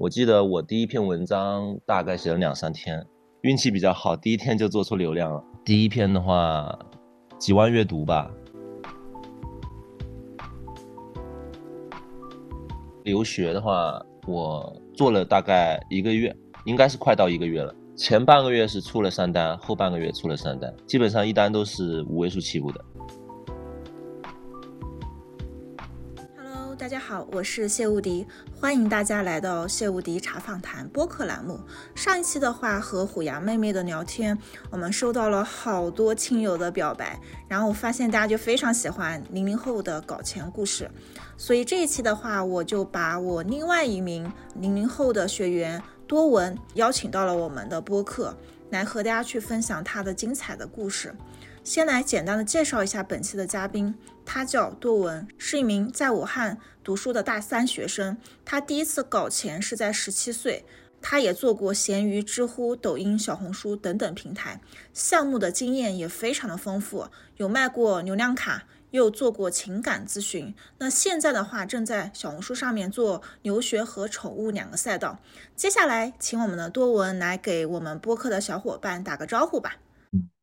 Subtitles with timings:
[0.00, 3.04] 我记得我第一篇文章大概写了两三天，
[3.40, 5.42] 运气比较好，第一天就做出流量了。
[5.64, 6.78] 第一篇的话，
[7.36, 8.30] 几万阅读吧。
[13.02, 16.32] 留学的话，我做了大概一个月，
[16.64, 17.74] 应该是快到一个月了。
[17.96, 22.84] 前半个月是出了三单，后半个月出了三单，基本上一单都是五位数起步的。
[27.08, 28.26] 好，我是谢无敌，
[28.60, 31.58] 欢迎大家来到谢无敌茶访谈播客栏目。
[31.94, 34.38] 上一期的话和虎牙妹妹的聊天，
[34.70, 37.18] 我们收到了好多亲友的表白，
[37.48, 40.90] 然后我发现大家就非常喜欢零零后的搞钱故事，
[41.38, 45.82] 所以这一期的话，我就把我另外一名零零后的学员。
[46.06, 48.34] 多文邀请到了我们的播客，
[48.70, 51.14] 来和大家去分享他的精彩的故事。
[51.68, 58.16] 先来简单的介绍一下本期的嘉宾，他叫多文，是一名在武汉读书的大三学生。
[58.42, 60.64] 他第一次搞钱是在十七岁，
[61.02, 64.62] 他也做过闲鱼、知乎、抖音、小红书等等平台，
[64.94, 68.62] 项目的经验也非常的丰富，有卖过流量卡。
[68.90, 75.18] 又做过情感咨询，那现在的话正在小红书上面做留学和宠物两个赛道。
[75.54, 79.76] 接下来，请我们的多文来给我们播客的小伙伴打个招呼吧。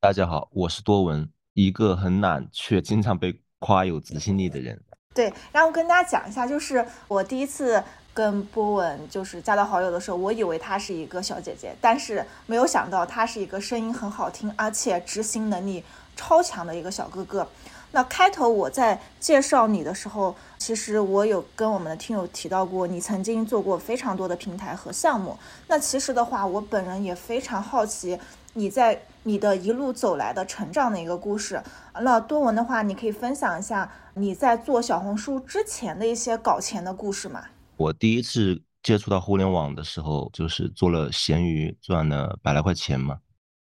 [0.05, 4.79] 大家好，我是多文，一个很懒却经常被夸有执行力的人。
[5.15, 15.83] 对，然后跟大家讲一下，就是我第一次跟波文就是加到好友的时候，我以为她是一个小姐姐，但是没有想到她是一个声音很好听，而且执行能力
[16.15, 17.47] 超强的一个小哥哥。
[17.91, 25.35] 那开头我在介绍你的时候，其实我有跟我们的听友提到过，你曾经做过非常多的平台和项目。
[25.67, 28.19] 那其实的话，我本人也非常好奇
[28.53, 31.61] 你在你的一路走来的成长的一个故事。
[32.01, 37.43] 那多文的话，你可以分享一下你在做小红书之前的一些搞钱的故事吗？
[37.77, 43.19] 我第一次接触到互联网的时候，就是做了闲鱼，赚了百来块钱嘛，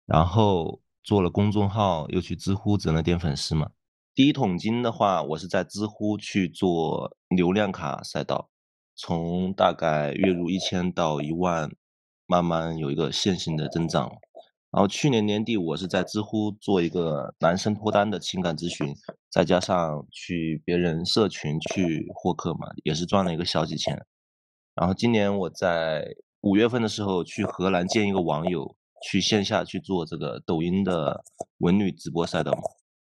[0.07, 3.69] 然后做了公众号，又去知乎挣了点粉丝嘛。
[4.15, 8.49] 第一桶金的话，我是在知乎去做流量卡赛道，
[8.95, 11.71] 从大概月入一千到一万，
[12.25, 14.11] 慢慢有一个线性的增长。
[14.73, 18.91] 然后去年年底，我是在知乎做一个男生脱单的情感咨询，
[19.29, 24.03] 再加上去别人社群去获客嘛，也是赚了一个小几千。
[24.73, 31.23] 然后今年我在五月份的时候去荷兰见一个网友，去线下去做这个抖音的
[31.59, 32.63] 文旅直播赛道嘛。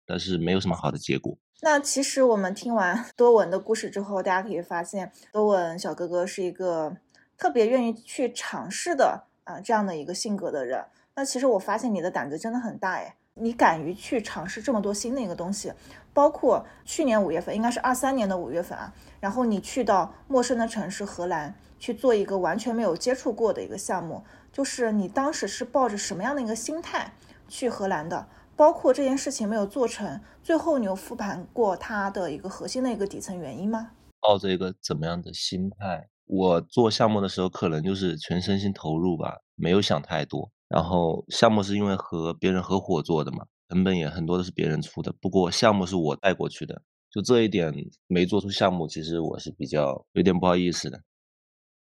[0.07, 1.37] 但是没有什么好的结果。
[1.63, 6.97] 那其实我们听完多文的故事之后，大家可以发现，多文小哥哥是一个
[7.37, 10.85] 特别愿意去尝试的啊这样的一个性格的人。
[11.17, 15.73] 那其实我发现你的胆子真的很大哎，你敢于去尝试这么多新的一个东西，
[16.13, 24.23] 包括去年五月份，应该是二三年的五月份啊，然后你去到陌生的城市荷兰去做一个完全没有接触过的一个项目，
[24.53, 27.11] 就是你当时是抱着什么样的一个心态
[27.49, 28.29] 去荷兰的？
[28.55, 33.93] 包括这件事情没有做成，最后你有复盘过它的一个核心的一个底层原因吗？
[34.21, 36.09] 抱着一个怎么样的心态？
[36.27, 40.51] 我做项目的时候可能就是全身心投入吧，没有想太多。
[40.69, 45.13] 然后项目是因为和别人合伙做的嘛，成本也很多都是别人出的。
[45.21, 47.73] 不过项目是我带过去的，就这一点
[48.07, 51.03] 没做出项目，其实我是比较有点不好意思的。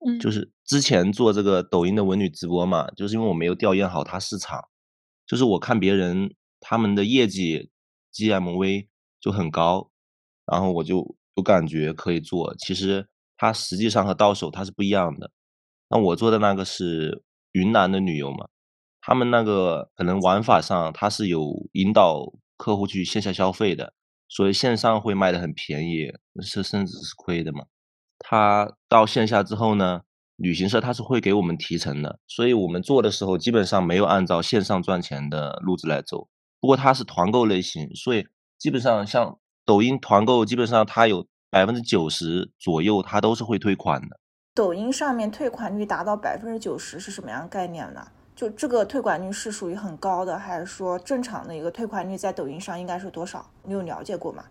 [0.06, 4.62] 嗯，就是之前做这个抖音的文旅直播嘛，就是因为我没有调研好它市场，
[5.28, 6.36] 就是我看别人。
[6.62, 7.72] 他们的业绩
[8.14, 8.90] GMV
[9.22, 9.90] 就很高，
[10.46, 12.54] 然后我就有感觉可以做。
[12.58, 13.08] 其实
[13.38, 15.32] 它实际上和到手它是不一样的。
[15.88, 17.24] 那我做的那个是
[17.54, 18.50] 云南的旅游嘛，
[19.10, 23.94] 他们那个可能玩法上它是有引导客户去线下消费的，
[24.28, 27.66] 所以线上会卖的很便宜，是甚至是亏的嘛。
[28.20, 30.02] 他到线下之后呢，
[30.36, 36.28] 旅行社他是会给我们提成的，所以我们做的时候基本上没有按照线上赚钱的路子来走。
[36.60, 38.28] 不过它是团购类型，所以
[38.60, 44.20] 基本上像抖音团购，基本上它有百分之九十左右，它都是会退款的。
[44.54, 48.06] 抖音上面退款率达到百分之九十是什么样概念呢？
[48.40, 53.52] 就这个退款率是属于很高的，还是说正常的一个退款率在抖音上应该是多少？
[53.66, 54.46] 你有了解过吗？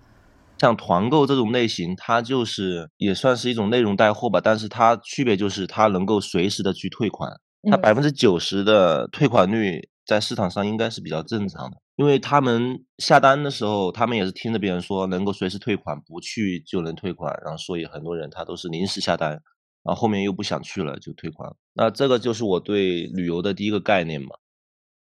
[0.58, 7.32] 像团购这种类型，它就是也算是一种内容带货吧，但是它区别就是它能够随时的去退款，
[7.70, 11.79] 它百分之九十的退款率在市场上应该是比较正常的。
[11.96, 19.41] 因为他们下单的时候，他们也是听着别人说能够随时退款，不去就能退款，然后所以很多人他都是临时下单，然
[19.84, 21.50] 后后面又不想去了就退款。
[21.81, 24.31] 那这个就是我对旅游的第一个概念嘛，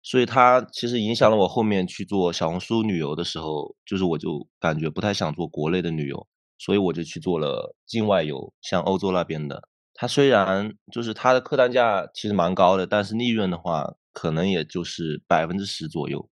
[0.03, 6.27] 所以它其实影响了我后面去做小红书旅游的时候，就是我就感觉不太想做国内的旅游，
[6.57, 9.69] 所以我就去做了境外游，像欧洲那边的。
[9.93, 16.27] 它虽然就是它的客单价其实蛮高的，但是利润的话，可能也就是百分之十左右。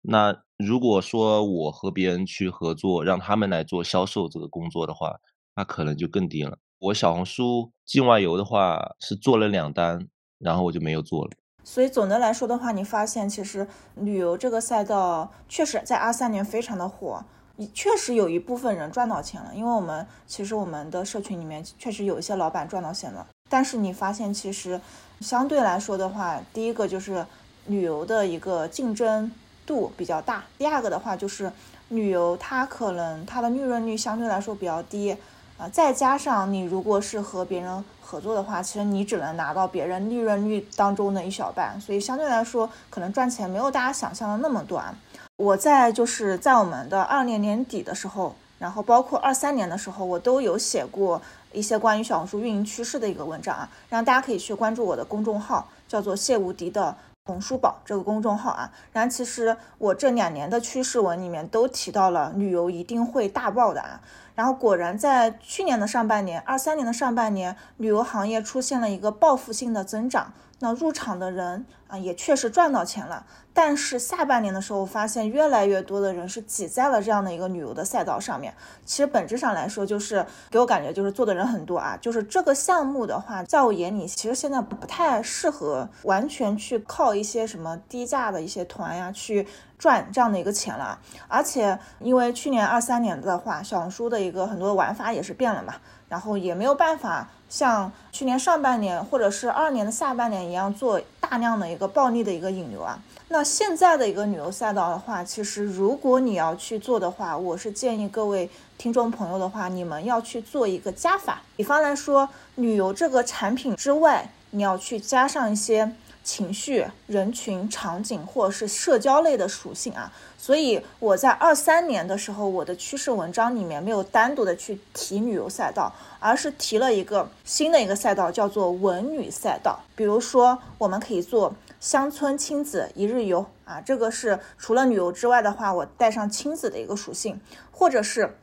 [0.00, 5.20] 那如果说我和别人去合作，让他们来做销售这个工作的话，
[5.54, 6.58] 那可能就更低了。
[6.84, 10.06] 我小红书境外游的话是做了两单，
[10.38, 11.30] 然后我就没有做了。
[11.62, 17.24] 所以总的来说的话，你发现其实旅游这个赛道确实在二三年非常的火，
[17.72, 19.50] 确实有一部分人赚到钱了。
[19.54, 24.78] 因为我们其实我们的社群里面确实有一些老板赚到钱了，但是你发现其实
[25.20, 27.24] 相对来说的话，第一个就是
[27.66, 29.32] 旅游的一个竞争
[29.64, 31.50] 度比较大，第二个的话就是
[31.88, 35.16] 旅游它可能它的利润率相对来说比较低。
[35.56, 44.92] 啊，再加上你如果是和别人合作的话，其实你只能拿到别人利润率当中的一小半，所以相对来说可能赚钱没有大家想象的那么多啊。
[45.36, 51.22] 我在就是在我们的二年年底的时候，然后包括二三年的时候，我都有写过
[51.52, 56.96] 一些关于小红书运营趋势的一个文章啊，让大家可以去关注我的公众号，叫做谢无敌的。
[57.26, 63.98] 红书宝这个公众号啊，然后其实我这两年的趋势文里面都提到了旅游一定会大爆的啊，
[64.34, 73.24] 然后果然在去年的上半年，二三年的上半年，旅游行业出现了一个报复性的增长，那入场的人啊也确实赚到钱了。
[73.56, 78.52] 但是下半年的时候，发现越来越多的人是挤在了这样的一个旅游的赛道上面。
[78.84, 81.96] 其实本质上来说，就是给我感觉就是做的人很多啊。
[82.00, 89.46] 就是这个项目的话，在我眼里，其实现在不太适合完全去靠一些什么低价的一些团呀去
[89.78, 90.98] 赚这样的一个钱了。
[91.28, 95.74] 而且因为去年二三年的话，小红书的一个很多玩法也是变了嘛，
[96.08, 102.98] 然后也没有办法像去年上半年或者是二年的下半年一样做大量的一个暴利的一个引流啊。
[103.28, 108.48] 那现在的一个旅游赛道的话，其实如果你要去做的话，我是建议各位
[108.78, 111.40] 听众朋友的话，你们要去做一个加法。
[111.56, 115.90] 比方来说，旅游这个产品之外，你要去加上一些
[116.24, 120.10] 情绪、人群、场景或者是社交类的属性啊。
[120.36, 129.78] 所以我在二三年的时候，我的趋势文章里面没有单独的去提旅游赛道，而是提了一个新的一个赛道，叫做文旅赛道。
[129.94, 131.54] 比如说，我们可以做。
[131.80, 137.38] 乡村亲子一日游啊，这个是除了旅游之外的话，我带上亲子的一个属性，
[137.70, 138.38] 或者是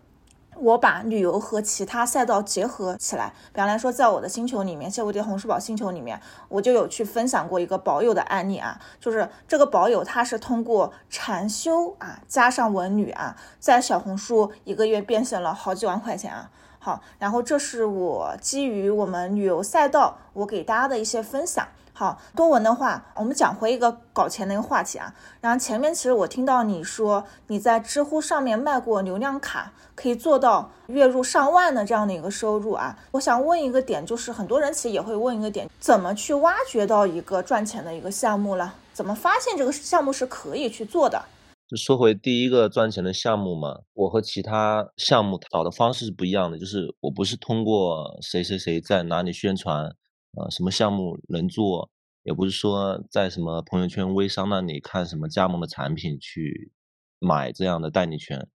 [0.61, 3.33] 我把旅游和其他赛道结合起来。
[3.51, 16.51] 比方来说，在我的星球里面，谢无敌红书宝星球里面，我就有去分享过一个保友的案例啊，就是这个保友他是通过禅修啊，加上文旅啊，在小红书一个月变现了好几万块钱啊。
[16.77, 21.67] 好，然后这是我基于我们旅游赛道，我给大家的一些分享。
[22.01, 25.13] 好多文的话，我们讲回一个搞钱的一个话题啊。
[25.39, 32.97] 然后前面其实我听到你说你在知乎上面卖过流量卡，可以做到月入上万的这样的一个收入啊。
[33.11, 38.73] 我想问一个点，就是很多人其实也会问一个点，怎么去挖掘到一个赚钱的一个项目了？
[38.93, 41.23] 怎么发现这个项目是可以去做的？
[41.69, 49.87] 就说回第一个赚钱的项目嘛，我和其他项目找的方式是不一样的，就是我不是通过谁谁谁在哪里宣传。
[50.33, 51.89] 呃，什么项目能做，
[52.23, 56.71] 也不是说在什么朋友圈、微商那里看什么加盟的产品去
[57.19, 58.47] 买这样的代理权，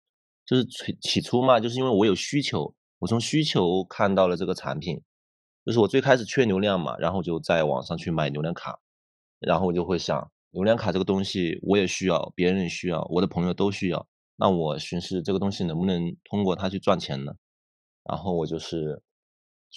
[0.43, 4.99] 就是起起初嘛，就是因为我有需求，我从需求看到了这个产品，
[5.65, 8.79] 就是我最开始缺流量嘛，然后就在网上去买流量卡，
[9.39, 14.07] 然后我就会想，流量卡这个东西我也需要，别人也需要，我的朋友都需要，
[14.37, 17.33] 那我寻思这个东西能不能通过它去赚钱呢？
[18.03, 19.03] 然后我就是。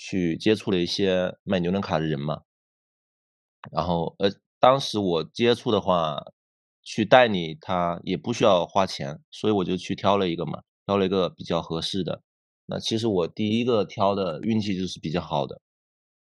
[0.02, 2.40] 去接触了一些卖流量卡的人嘛，
[3.70, 6.18] 然后呃，当时我接触的话，
[6.82, 12.22] 去代理他也不需要花钱，所以我就去挑了一个嘛，挑了一个比较合适的。
[12.64, 15.60] 那其实我第一个挑的运气就是比较好的，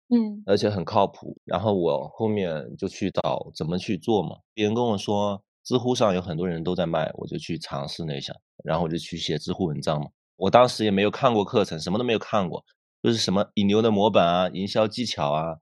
[0.07, 1.37] 嗯，而且很靠谱。
[1.43, 10.07] 然后我后面就去找怎么去做嘛，别人跟我说知乎上有很多人都在卖，我就去尝试了一下，然后我就去写知乎文章嘛。
[10.37, 12.63] 我当时也没有看过课程，什么都没有看过。
[13.05, 15.55] 就是什么引流的模板啊、营销技巧啊，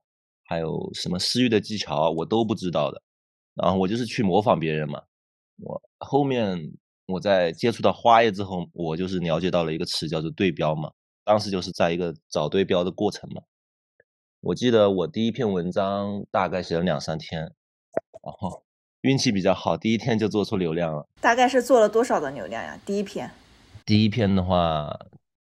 [0.44, 3.02] 还有什么私域的技巧啊，我都不知道的。
[3.52, 5.02] 然后我就是去模仿别人嘛。
[5.58, 6.72] 我后面
[7.04, 10.90] 我在接触到花叶之后，我就是了解到了一个词叫做对标嘛。
[11.22, 13.42] 当时就是在一个找对标的过程嘛。
[14.40, 18.64] 我记得我第一篇文章大概写了两三天，然后
[19.02, 21.06] 运气比较好，第一天就做出流量了。
[21.20, 22.80] 大概是做了多少的流量呀？
[22.86, 23.30] 第一篇？
[23.84, 24.98] 第一篇的话，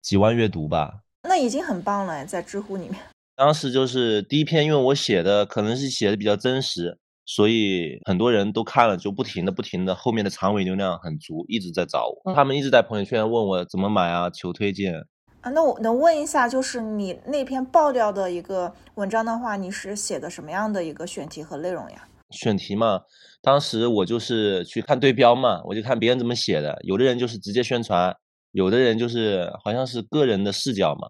[0.01, 1.03] 几万阅读吧。
[1.27, 2.95] 那已经很棒了，在知乎里面。
[3.35, 12.33] 当时就是第一篇，因为我写的可能是写的比较真实，所以很多人都看了，就不停的、不停的，后面的长尾流量很足，一直在找我。
[12.33, 14.95] 他们一直在朋友圈问我怎么买啊，求推荐。
[15.41, 22.07] 啊，那我能问一下，就是你那篇爆料的一个文章的话，你是写的什么样的一个选题和内容呀？
[22.31, 23.01] 选题嘛，
[23.41, 28.13] 当时我就是去看对标嘛，我就看别人怎么写的，有的人就是直接宣传，
[28.51, 31.07] 有的人就是好像是个人的视角嘛，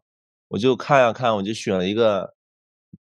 [0.50, 2.36] 我就看呀看，我就选了一个，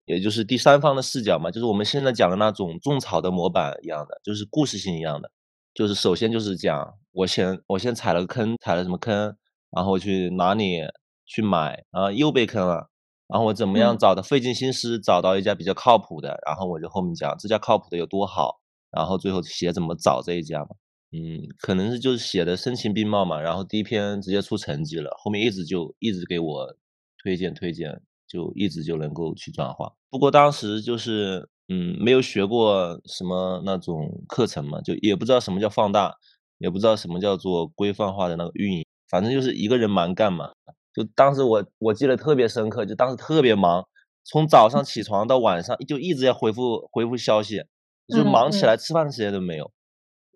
[0.04, 5.30] 也就是第三方的视角嘛，就是我们现在讲的那种种草的模板一样的，就是故事性一样的，
[5.74, 9.36] 就是首先就是讲我先我先踩了个坑，踩了什么坑，
[9.70, 10.82] 然后去哪里。
[11.30, 12.88] 去买，然后，又被坑了，
[13.26, 20.68] 然后我怎么样找的费尽心思找到一家比较靠谱的，然后我就后面讲这家靠谱的有多好，然后最后写怎么找这一家嘛，
[21.12, 26.74] 嗯，可能是就是写的声情并茂嘛，然后第一篇直接出成绩了，后面一直就一直给我
[27.22, 29.92] 推荐推荐，就一直就能够去转化。
[30.10, 36.14] 不过当时就是嗯没有学过什么那种课程嘛，就也不知道什么叫放大，
[36.58, 40.50] 也不知道什么叫做规范化的那个运营，反正就是一个人蛮干嘛。
[40.94, 43.86] 就当时我我记得特别深刻，就当时特别忙，
[44.24, 47.62] 从早上起床到晚上就一直要回复回复消息，
[48.08, 49.70] 就忙起来吃饭的时间都没有。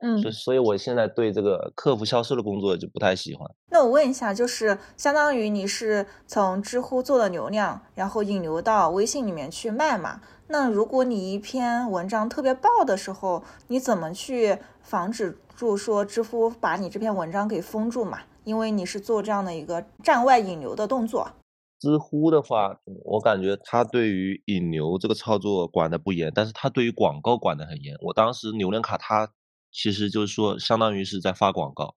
[0.03, 3.49] 嗯，所所以，我现在对这个客服销售的工作就不太喜欢。
[3.71, 10.21] 那我问一下，就是相当于你是从知乎做的流量，然后引流到微信里面去卖嘛？
[10.49, 18.19] 那如果你一篇文章特别爆的时候，你怎么去防止住说知乎把你这篇文章给封住嘛？
[18.43, 21.31] 因为你是做这样的一个站外引流的动作，
[21.79, 27.97] 知乎的话，我感觉它对于引流这个操作管得不严，但是它对于广告管得很严。
[28.01, 29.31] 我当时流量卡它
[29.73, 31.95] 其实就是说相当于是在发广告，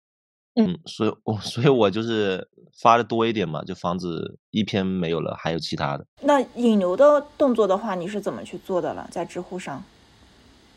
[0.55, 2.47] 嗯，所以我 所以我就是
[2.79, 4.07] 发的多一点嘛，就防止
[4.51, 6.07] 一篇没有了，还有其他的。
[6.21, 9.07] 那引流的动作的话，你是怎么去做的了？
[9.11, 9.83] 在知乎上？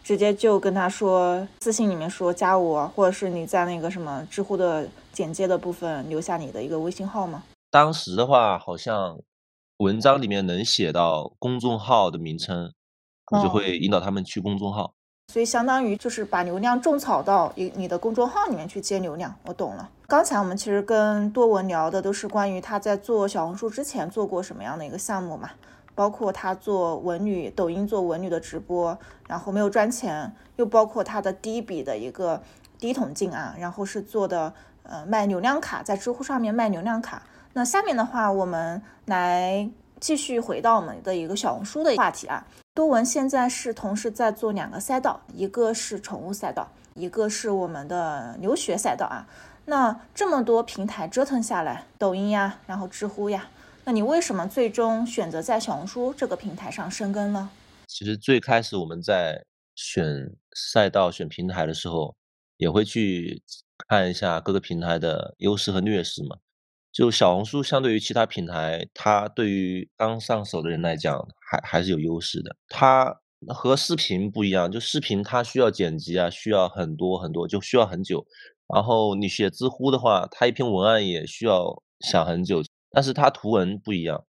[0.02, 7.44] 直接就跟他说，私信里面说加我，或者是你在那个什么知乎的简介的部分留下你的一个微信号吗？
[7.70, 9.20] 当时的话，好像
[9.76, 12.72] 文章里面能写到公众号的名称，
[13.30, 14.94] 我就会引导他们去公众号。
[15.30, 19.34] 所以相当于就是把流量种草到你你的公众号里面去接流量。
[19.44, 19.90] 我懂了。
[20.06, 25.50] 刚才我们其实跟多文聊的都是关于他在做小红书之前做过什么样的一个项目嘛。
[25.94, 32.40] 包括他做文旅，抖音做文旅的直播，然后没有赚钱，又包括他的第一笔的一个
[32.78, 34.54] 第一桶金啊，然后是做的
[34.84, 37.24] 呃卖流量卡，在知乎上面卖流量卡。
[37.52, 39.68] 那下面的话，我们来
[40.00, 42.46] 继续回到我们的一个小红书的话题啊。
[42.74, 49.26] 多文现在是同时在做两个赛道，一个是宠物赛道，一个是我们的留学赛道啊。
[49.64, 53.48] 那这么多平台折腾下来，抖音呀，然后知乎呀。
[53.84, 57.50] 那你为什么最终选择在小红书这个平台上生根呢？
[57.86, 62.14] 其实最开始我们在选赛道、选平台的时候，
[62.58, 63.42] 也会去
[63.88, 66.36] 看一下各个平台的优势和劣势嘛。
[66.98, 71.16] 就小红书相对于其他平台，它对于刚上手的人来讲，
[71.48, 72.56] 还还是有优势的。
[72.68, 78.26] 它和视频不一样，就视频它需要剪辑啊，需要很多很多，就需要很久。
[78.74, 82.64] 然后你写知乎的话，它一篇文案也需要想很久。
[82.90, 84.24] 但是它图文不一样，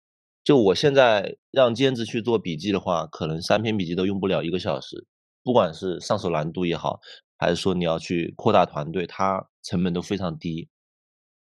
[0.43, 5.07] 就我现在让兼职去做笔记的话，可能三篇笔记都用不了一个小时。
[5.41, 6.99] 不管是上手难度也好，
[7.37, 10.67] 还是说你要去扩大团队，它成本都非常低。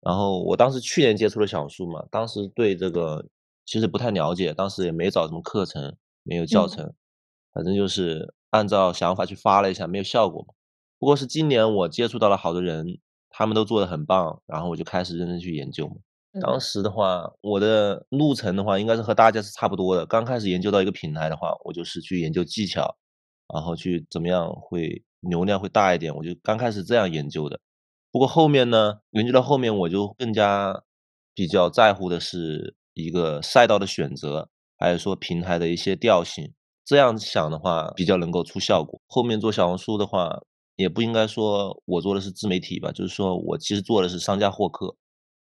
[0.01, 3.27] 然后我当时去年接触了小红书嘛，当时对这个
[3.67, 6.95] 其实不太了解，当时也没找什么课程，没有教程，
[7.53, 10.55] 反正就是按照想法去发了一下，没有效果嘛。
[10.99, 12.99] 不过是今年我接触到了好多人，
[13.31, 15.97] 他们都做的很棒，然后我就开始认真去研究嘛。
[16.41, 20.07] 当时的话，我的路程的话，应该是和大家是差不多的。
[20.07, 22.97] 刚开始研究到一个平台的话，我就是去研究技巧，
[23.53, 27.59] 然后去怎么样会流量会大一点，我就刚开始这样研究的。
[28.19, 30.83] 不过后面呢，研究到后面，我就更加
[31.37, 36.53] 比较在乎的是一个赛道的选择，还有说平台的一些调性。
[36.85, 39.01] 这样想的话，比较能够出效果。
[39.07, 40.41] 后面做小红书的话，
[40.75, 44.97] 也不应该说我做的是自媒体吧，就是说我其实做的是商家获客。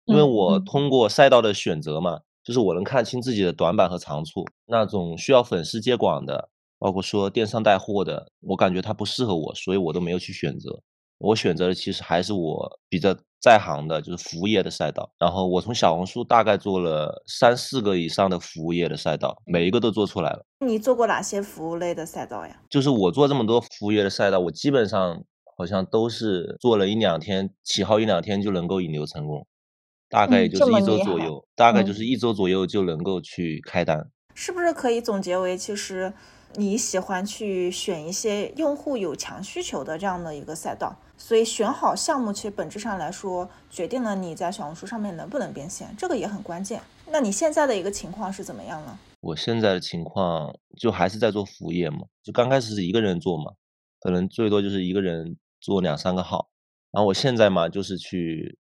[0.05, 4.45] 因为我通过赛道的选择嘛，就是我能看清自己的短板和长处。
[4.67, 10.83] 那种需要粉丝接广的，包括说电商带货的，我感觉它不适合我，所以我都没有去选择。
[11.19, 15.11] 我选择的其实还是我比较在行的，就是服务业的赛道。
[15.19, 20.45] 然后我从小红书大概做了三四个以上的服务业的赛道，每一个都做出来了。
[20.67, 22.61] 你做过哪些服务类的赛道呀？
[22.71, 25.23] 就是我做这么多服务业的赛道，我基本上
[25.57, 29.47] 好像都是做了一两天，起号一两天就能够引流成功。
[30.11, 34.09] 大概也就是一周左右，大概就是一周左右就能够去开单。
[34.35, 36.13] 是不是可以总结为，其实
[36.55, 46.81] 你喜欢去选一些用户有强需求的这样的一个赛道，所以选好项目，其实本质上来说，决定了你在小红书上面能不能变现，这个也很关键。
[47.11, 48.99] 那你现在的一个情况是怎么样呢？
[49.21, 53.53] 我现在的情况就还是在做服务业嘛，就刚开始是一个人做嘛，
[54.01, 56.49] 可能最多就是一个人做两三个号，
[56.93, 58.59] 然后我现在嘛就是去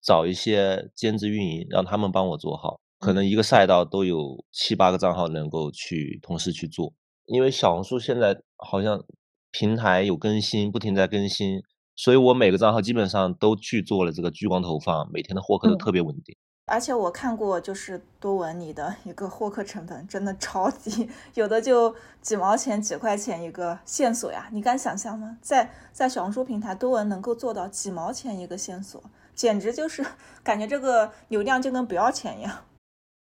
[0.00, 2.80] 找一些兼职运营，让他们帮我做号。
[3.00, 6.92] 可能一个赛道都有七八个账号能够去同时去做，
[7.28, 9.04] 因为小红书现在好像
[9.50, 11.62] 平台有更新，不停在更新，
[11.94, 16.34] 所以我每个账号基本上都去做了这个聚光投放，每天的获客都特别稳定。
[16.70, 25.38] 而且我看过，就是多文你的一个获客成本真的超低，有的就几毛钱、几块钱一个线索呀，你敢想象吗？
[25.40, 29.02] 在在小红书平台，多文能够做到几毛钱一个线索，
[29.34, 30.04] 简直就是
[30.42, 32.64] 感觉这个流量就跟不要钱一样。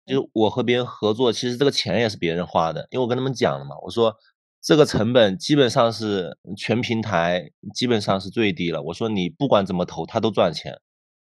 [0.04, 4.14] 就是我和别人合作，其实这个钱也是别人花的，因为我跟他们讲了嘛，我说
[4.60, 8.82] 这个成本基本上是全平台基本上是最低了。
[8.82, 10.80] 我说你不管怎么投，他都赚钱，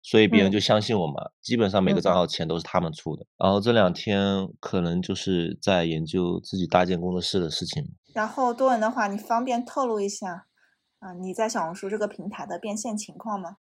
[0.03, 1.31] 所以别人就相信我嘛。
[1.41, 3.27] 基本上每个账号钱都是他们出的。
[3.39, 7.85] 然后这两天可能就是在研究自己搭建工作室的事情。
[8.15, 10.47] 然后多文的话，你方便透露一下
[10.99, 11.13] 啊？
[11.15, 13.57] 你在小红书这个平台的变现情况吗？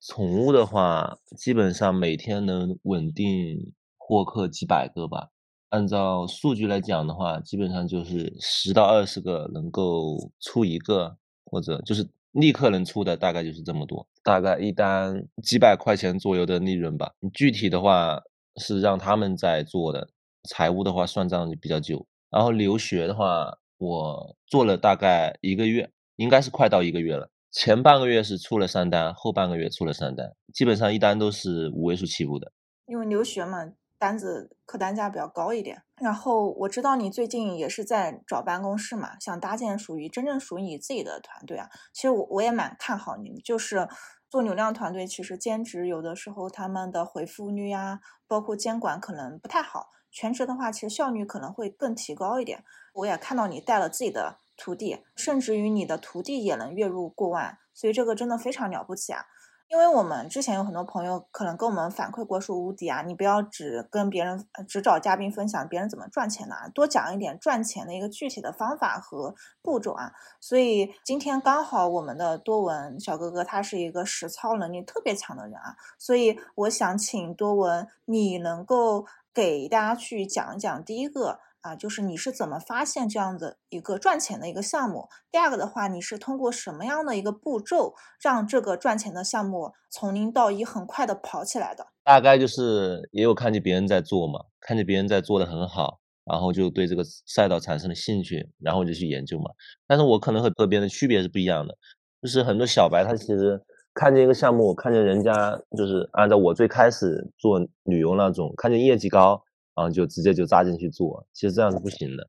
[0.00, 3.72] 宠物的话，基本上每天能稳定。
[4.06, 5.30] 获客几百个吧，
[5.70, 17.12] 按照数据来讲的话，基本上就是十到二十个能够出一个，或者就是立刻能出的，大概就是这么多，大概一单几百块钱左右的利润吧。
[17.32, 18.20] 具体的话
[18.60, 20.06] 是让他们在做的，
[20.50, 22.06] 财务的话算账就比较久。
[22.28, 27.30] 然后留学的话，我做了大概一个月，应该是快到一个月了。
[27.50, 32.52] 前半个月是出了三单，后半个月出了三单，基本上一单都是五位数起步的。
[32.86, 33.72] 因为留学嘛。
[34.04, 41.70] 单子客单价比较高一点，然后我知道你最近也是在找办公室嘛，想搭建属于真正属于你自己的团队啊。
[41.94, 43.88] 其实我我也蛮看好你，就是
[44.28, 52.62] 做流量团队，其实兼职有的时候他们的回复率呀，包括监管可能不太好，全职的话其实效率可能会更提高一点。
[52.92, 59.24] 我也看到你带了自己的徒弟，甚至于你的徒弟也能月入过万，所以这个真的非常了不起啊。
[59.68, 70.12] 因为我们之前有很多朋友可能跟我们反馈过说，无敌啊，你不要只跟别人只找嘉宾分享别人怎么赚钱的啊，多讲一点赚钱的一个具体的方法和步骤啊。
[70.40, 81.40] 所以今天刚好我们的多文小哥哥他是一个实操能力特别强的人啊，所以我想请多文你能够给大家去讲一讲第一个。
[81.64, 85.08] 啊，就是你是怎么发现这样的一个赚钱的一个项目？
[85.30, 91.86] 第二个的话，你是通过什么样的一个步骤，让这个赚钱的项目从零到一很快的跑起来的？
[92.04, 99.50] 大概就是也有看见别人在做嘛，看见别人在做的很好，然后就对这个赛道产生了兴趣，然后就去研究嘛。
[99.86, 101.74] 但是我可能和和别人的区别是不一样的，
[102.20, 103.58] 就是很多小白他其实
[103.94, 109.42] 看见一个项目，看见人家就是按照我最开始做旅游那种，看见业绩高。
[109.74, 112.28] 然后就直接就扎进去做，其实这样是不行的。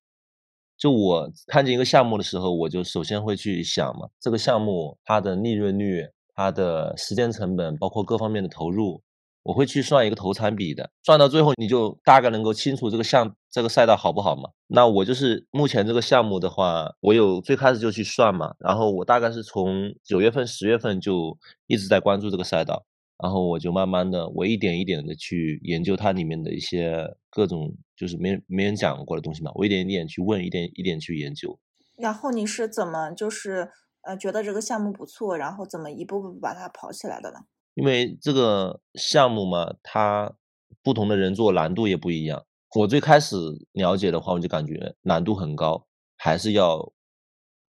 [0.77, 6.05] 就我看见一个项目的时候，我就首先会去想嘛，这个项目它的利润率、
[6.35, 9.01] 它的时间成本，包括各方面的投入，
[9.43, 10.89] 我会去算一个投产比的。
[11.03, 14.49] 算到最后，你就大概能够清楚这个项这个赛道好不好嘛？
[14.67, 22.83] 那我就是目前这个项目的话，我有最开始就去算嘛，然后我大概是从九月份、十月份就一直在关注这个赛道。
[23.17, 29.51] 然后我就慢慢的，我一点一点的去研究它里面的一些各种，就是没没人讲过的东西嘛。
[29.55, 31.57] 我一点一点去问，一点一点去研究。
[31.97, 37.39] 然后你是怎么就是呃觉得这个项目不错，然后怎么一步步把它跑起来的呢？
[37.75, 40.35] 因为这个项目嘛，它
[40.83, 42.45] 不同的人做难度也不一样。
[42.77, 43.37] 我最开始
[43.71, 46.91] 了解的话，我就感觉难度很高，还是要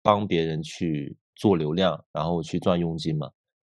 [0.01, 3.32] 帮别人去做流量，然后去赚佣金嘛。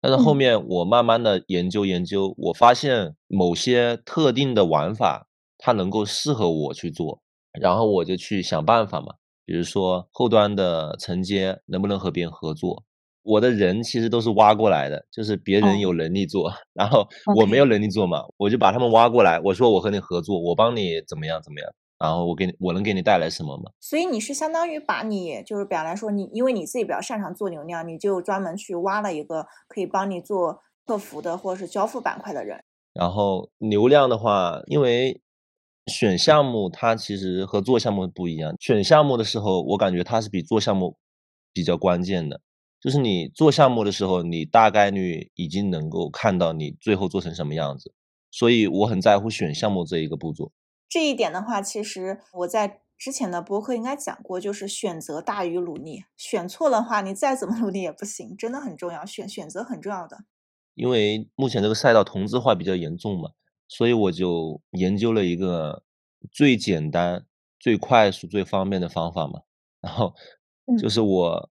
[0.04, 7.22] 但是后面我慢慢的研究研究，我发现某些特定的玩法，它能够适合我去做，
[7.58, 9.14] 然后我就去想办法嘛。
[9.46, 12.84] 比如说后端的承接能不能和别人合作，
[13.22, 21.70] 我的人其实都是挖过来的，就是别人有能力做，然后我没有能力做嘛，我就把他们挖过来，我说我和你合作，我帮你怎么样怎么样。
[22.04, 23.72] 然后我给你，我能给你带来什么吗？
[23.80, 32.62] 所以你是相当于把你就是比方来说，你因为你自己比较擅长做流量，你就专门去挖了一个可以帮你做客服的或者是交付板块的人。
[32.92, 35.22] 然后流量的话，因为
[35.88, 38.54] 选项目它其实和做项目不一样。
[38.60, 40.98] 选项目的时候，我感觉它是比做项目
[41.54, 42.42] 比较关键的。
[42.82, 47.94] 就是你做项目的时候，你大概率已经能够看到你最后做成什么样子。
[48.30, 50.52] 所以我很在乎选项目这一个步骤。
[50.94, 52.82] 这一点的话，其实我在。
[52.96, 60.20] 之前的播客应该讲过，就是选择大于努力，选错的话，你再怎么努力也不行，真的很重要，选选择很重要的。
[60.74, 63.32] 因为目前这个赛道同质化比较严重嘛，
[63.68, 65.84] 所以我就研究了一个
[66.32, 67.26] 最简单、
[67.60, 69.42] 最快速、最方便的方法嘛。
[69.82, 70.14] 然后
[70.80, 71.50] 就是我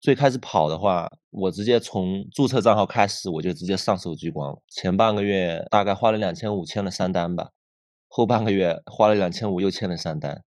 [0.00, 4.62] 最开始跑的话，我直接从注册账号开始，我就直接上手聚光了。
[4.68, 7.50] 前半个月大概花了两千五签了三单吧，
[8.14, 10.42] 后半个月花了两千五又签了三单。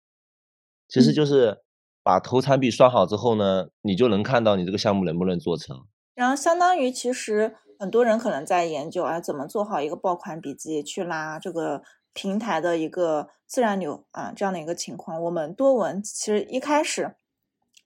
[0.87, 1.63] 其实就是
[2.03, 5.87] 把投产比算好之后呢，你就能看到你这个项目能不能做成。
[6.15, 7.57] 然后相当于其实。
[7.77, 11.83] 很多人可能在研究啊，怎么做好一个爆款笔记，去拉这个
[12.15, 15.21] 平台的一个自然流啊，这样的一个情况。
[15.21, 17.17] 我们多闻其实一开始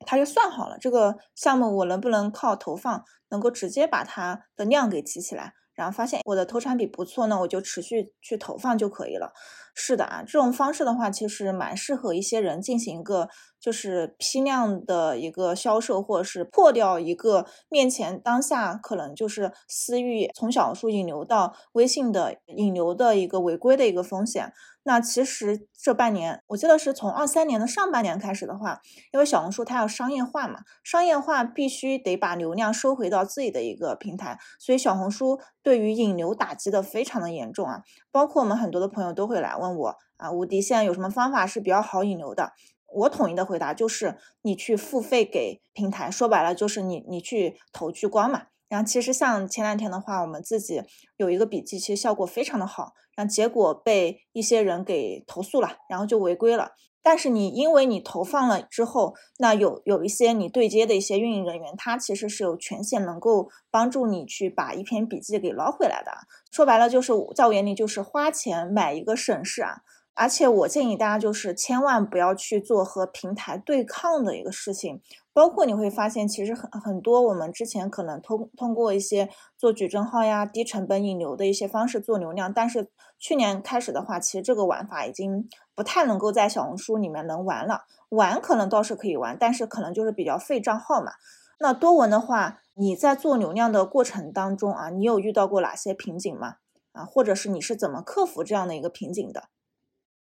[0.07, 5.55] 他就算好了这个项目，我能不能靠投放能够直接把它的量给提起来。
[5.79, 9.33] 然后发现我的投产比不错呢，我就持续去投放就可以了。
[9.77, 13.29] 是的啊，这种方式的话，其实蛮适合一些人进行一个
[13.61, 24.53] 就是批量的一个销售，或者是破掉一个面前当下可能就是私域从小红书引流到微信的引流的一个违规的一个风险。
[24.85, 28.81] 那其实这半年，我记得是从二三年的上半年开始的话，
[29.13, 37.83] 因为小红书它要商业化嘛，商业化必须得把流量收回到自己的一个平台，所以小红书对于引流打击的非常的严重啊。
[38.11, 42.53] 包括我们很多的朋友都会来问我啊，无敌现在有什么方法是比较好引流的？
[42.93, 48.45] 我统一的回答就是，你去付费给平台，说白了就是你你去投聚光嘛。
[48.69, 50.83] 然后其实像前两天的话，我们自己
[51.17, 56.73] 有一个笔记，其实效果非常的好，然后结果被一些人给投诉了，然后就违规了。
[57.01, 66.13] 但是你因为你投放了之后，那有有一些你对接的一些运营人员，他其实是有权限能够帮助你去把一篇笔记给捞回来的。
[66.51, 69.79] 说白了就是在我眼里就是花钱买一个省事啊。
[70.19, 75.01] 而且我建议大家就是千万不要去做和平台对抗的一个事情。
[75.33, 87.83] 包括你会发现，其实很很多我们之前可能通通过一些做矩阵号呀、低成本引流的一些方式做流量，但是去年开始的话，其实这个玩法已经不太能够在小红书里面能玩了。
[88.09, 91.13] 玩可能倒是可以玩，但是可能就是比较费账号嘛。
[91.61, 96.57] 那多文的话，你在做流量的过程当中啊，你有遇到过哪些瓶颈吗？
[96.91, 99.45] 啊，或者是你是怎么克服这样的一个瓶颈的？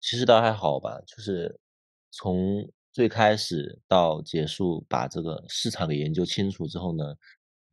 [0.01, 1.59] 其实倒还好吧，就是
[2.11, 2.69] 从。
[2.91, 7.15] 最开始到结束，把这个市场给研究清楚之后呢，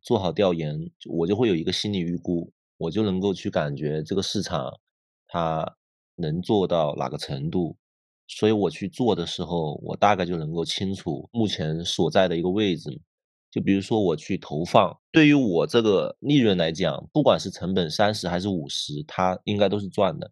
[0.02, 0.78] 做好调研，
[1.10, 4.72] 我就会有一个心理预估，我就能够去感觉这个市场
[5.26, 5.78] 它
[6.16, 7.76] 能做到哪个程度，
[8.28, 13.02] 所以我去做的时候，我大概就能够清楚目前所在的一个位置。
[13.50, 20.32] 就比如说我去投放，对于我这个利润来讲，不管是成本三十还是五十，它应该都是赚的，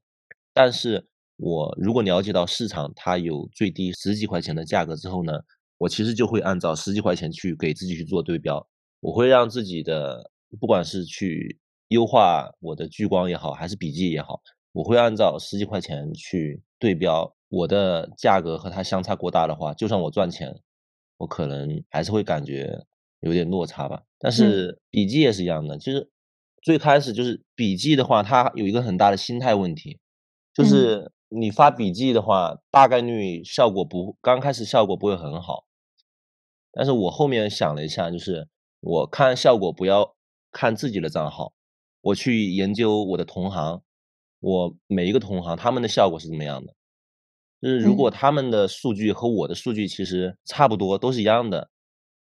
[0.53, 1.07] 但是。
[1.37, 5.33] 我如果了解到市场它有最低十几块钱的价格之后呢，
[5.79, 8.65] 我其实就会按照十几块钱去给自己去做对标。
[8.99, 14.39] 我会让自己的不管是去优化我的聚光也好，还是笔记也好，
[14.71, 17.35] 我会按照十几块钱去对标。
[17.49, 20.55] 我的价格和它相差过大的话，就算我赚钱，
[21.17, 22.85] 我可能还是会感觉
[23.21, 24.03] 有点落差吧。
[24.19, 26.09] 但是笔记也是一样的，其实
[26.61, 29.99] 最开始就是笔记的话，它有一个很大的心态问题，
[30.53, 31.11] 就是。
[31.35, 35.65] 你发笔记的话，大概率效果不刚开始效果不会很好，
[36.71, 38.47] 但是我后面想了一下，就是
[38.79, 40.15] 我看效果不要
[40.51, 41.53] 看自己的账号，
[42.01, 43.81] 我去研究我的同行，
[44.41, 46.75] 我每一个同行他们的效果是怎么样的，
[47.59, 51.71] 就是如果他们的数据和我的数据其实差不多，都是一样的，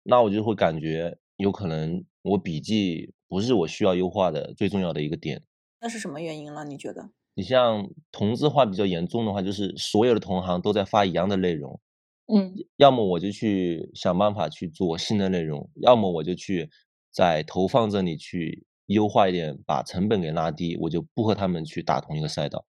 [0.03, 5.43] 那我就会感觉有可能我笔记不是我需要优化的最重要的一个点。
[5.81, 6.63] 那是什么原因了？
[6.63, 7.09] 你觉得？
[7.35, 11.79] 你像同质化比较严重的话，就是所有的同行都在发一样的内容，
[12.27, 16.69] 嗯，要么我就去想办法去做新的内容，要么我就去
[17.11, 22.65] 在投放这里去优化一点，把成本给拉低，我就不和他们去打同一个赛道，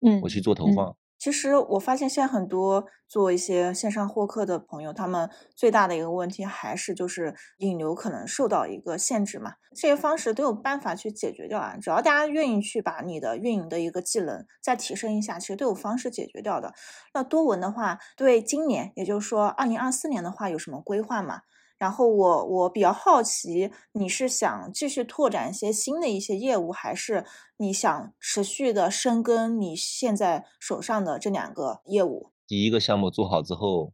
[0.00, 0.96] 嗯，我去做投放。
[1.18, 9.54] 其实我发现现在很多做一些线上获客的朋友，他们最大的一个问题还是就是引流可能受到一个限制嘛。
[9.74, 16.72] 这些方式都有办法去解决掉啊，只要大家愿意去把你的运营的一个技能再提升一下，其实都有方式解决掉的。
[17.12, 21.40] 那多文的话，对今年，也就是说二零二四年的话，有什么规划吗？
[21.78, 27.24] 然后我我比较好奇，你是想继续拓展一些新的一些业务，还是
[27.58, 32.32] 你想持续的深耕你现在手上的这两个业务？
[32.46, 33.92] 第一个项目做好之后，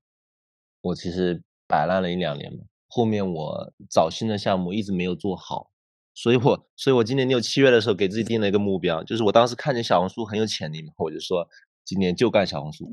[0.81, 5.71] 我其实摆烂了一两年嘛，后面我找新的项目一直没有做好，
[6.15, 11.47] 所以我所以我今年六七月的时候给自己定了一个目标，就是我当时看见小红书很有潜力嘛，我就说
[11.85, 12.89] 今年就干小红书。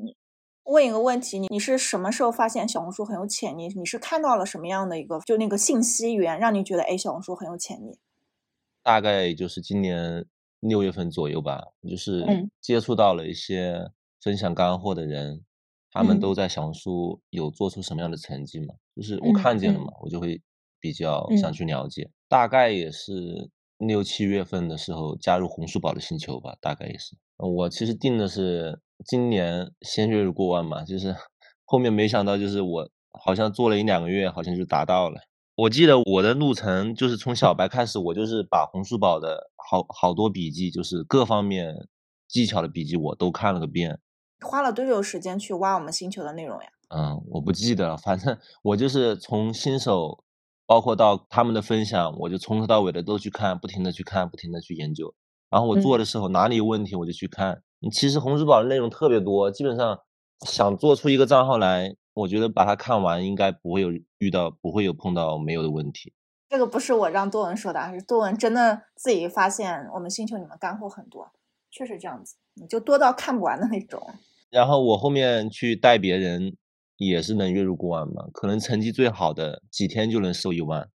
[0.65, 3.67] 问一个问题，你你是什么时候发现小红书很有潜力？
[3.75, 7.99] 你是看到了什么样的一个就那个信息源，让你觉得哎小红书很有潜力？
[8.83, 10.25] 大概就是今年
[10.59, 12.25] 六月份左右吧，就是
[12.59, 15.43] 接触到了一些分享干货的人，
[15.91, 18.73] 他们都在小红书有做出什么样的成绩嘛？
[18.95, 20.41] 就是我看见了嘛，我就会
[20.79, 22.09] 比较想去了解。
[22.27, 27.15] 大概也是六七月份的时候加入红书宝的星球吧，大概也是。
[27.37, 31.15] 我其实定的是今年先月入过万嘛，就是
[31.65, 35.21] 后面没想到就是我好像做了一两个月，好像就达到了。
[35.55, 41.75] 我记得我的路程就是从小白开始，我就是把红书宝的好好多笔记，就是各方面
[42.27, 43.99] 技巧的笔记，我都看了个遍。
[44.39, 46.67] 花了多久时间去挖我们星球的内容呀？
[46.89, 50.23] 嗯，我不记得了，反正我就是从新手，
[50.65, 55.13] 包括到他们的分享，我就从头到尾的都去看，不停的去看，不停的去研究。
[55.49, 57.61] 然后我做的时候哪里有问题，我就去看。
[57.89, 59.99] 其实红书宝的内容特别多，基本上
[60.45, 61.95] 想做出一个账号来。
[62.13, 66.11] 我觉得把它看完，应该不会有遇到，不会有碰到没有的问题。
[66.49, 71.31] 这个不是我让多文说的，是多文真的自己发现我们星球里面干货很多，
[71.71, 74.05] 确实这样子，你就多到看不完的那种。
[74.49, 76.57] 然后我后面去带别人，
[76.97, 80.89] 也是能月入过万嘛，可能成绩最好的几天就能收一万。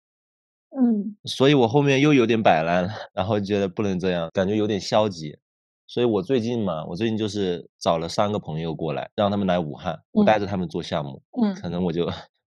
[0.79, 5.38] 嗯，所以我后面又有点摆烂了，然后觉得不能这样，感觉有点消极。
[5.87, 12.11] 所以我最近嘛，我最近就是找了三个朋友过来，让他们来武汉，我带着他们做项目，嗯，可能我就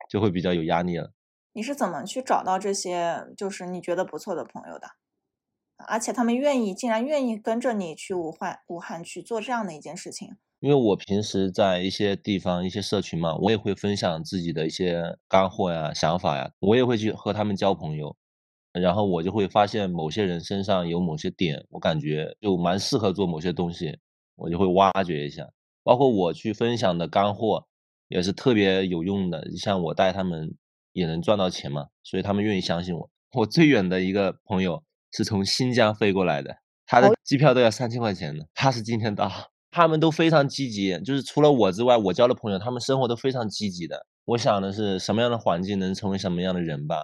[0.10, 1.12] 就会比较有压力了。
[1.54, 4.88] 你是怎么去找到这些就是你觉得不错的朋友的？
[5.88, 10.38] 而且他们愿意，竟然愿意跟着你去武汉武汉去做这样的一件事情？
[10.62, 18.16] 因为我平时在一些地方、一些社群嘛，我也会分享自己的一些干货呀、想法呀，我也会去和他们交朋友。
[18.82, 23.98] 然后我就会发现某些人身上有某些点，我感觉就蛮适合做某些东西，
[24.36, 25.48] 我就会挖掘一下。
[25.84, 27.68] 包括我去分享的干货
[28.08, 30.56] 也是特别有用的，像我带他们
[30.94, 33.10] 也能赚到钱嘛，所以他们愿意相信我。
[33.34, 39.32] 我最远的一个朋友是从新疆飞过来的，他的机票都要三千块钱呢，他是今天到。
[39.72, 44.06] 他们都非常积极，就是除了我之外，我交的朋友他们生活都非常积极的。
[44.24, 47.04] 我想的是什么样的环境能成为什么样的人吧。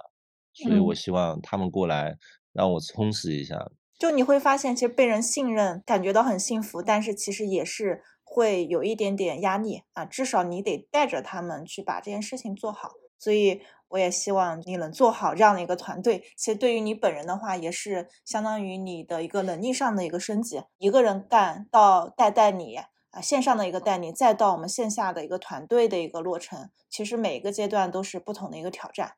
[0.53, 2.17] 所以我希望他们过来
[2.53, 3.71] 让我充实一下。
[3.97, 10.05] 就你会发现，其实被人信任，感觉到很幸福，但是其实也是会有一点点压力啊。
[10.05, 12.91] 至少你得带着他们去把这件事情做好。
[13.19, 16.23] 所以我也希望你能做好这样的一个团队。
[16.35, 20.63] 其实对于你本人的话，也是相当于你的一个能力上的一个升级。
[20.79, 22.75] 一个人干到带带你
[23.11, 29.13] 啊，线上的一个带你，再到我们线下的一个团队的一个落成，其实每一个阶段都是不同的一个挑战。